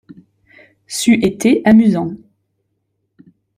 [0.87, 2.15] C’eût été amusant.